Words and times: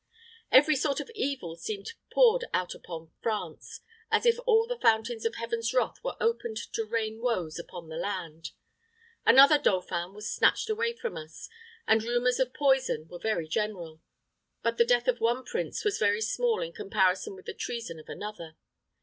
"Every 0.51 0.75
sort 0.75 0.99
of 0.99 1.11
evil 1.13 1.55
seemed 1.55 1.93
poured 2.11 2.45
out 2.55 2.73
upon 2.73 3.11
France, 3.21 3.81
as 4.09 4.25
if 4.25 4.39
all 4.47 4.65
the 4.65 4.79
fountains 4.79 5.25
of 5.27 5.35
Heaven's 5.35 5.75
wrath 5.75 5.99
were 6.03 6.17
opened 6.19 6.57
to 6.73 6.83
rain 6.85 7.21
woes 7.21 7.59
upon 7.59 7.87
the 7.87 7.97
land. 7.97 8.49
Another 9.27 9.59
dauphin 9.59 10.15
was 10.15 10.27
snatched 10.27 10.71
away 10.71 10.93
from 10.93 11.17
us, 11.17 11.47
and 11.87 12.03
rumors 12.03 12.39
of 12.39 12.51
poison 12.51 13.07
were 13.09 13.19
very 13.19 13.47
general; 13.47 14.01
but 14.63 14.77
the 14.77 14.85
death 14.85 15.07
of 15.07 15.19
one 15.21 15.43
prince 15.45 15.85
was 15.85 15.99
very 15.99 16.21
small 16.21 16.63
in 16.63 16.73
comparison 16.73 17.35
with 17.35 17.45
the 17.45 17.53
treason 17.53 17.99
of 17.99 18.09
another. 18.09 18.55